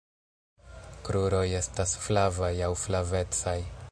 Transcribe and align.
Kruroj 1.09 1.43
estas 1.59 1.95
flavaj 2.07 2.51
aŭ 2.69 2.73
flavecaj. 2.87 3.59